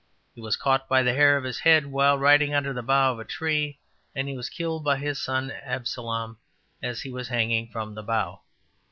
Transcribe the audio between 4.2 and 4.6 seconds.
he was